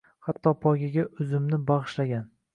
Hatto 0.27 0.53
poygaga 0.63 1.05
o’zimni 1.19 1.61
bag’ishlagan 1.69 2.27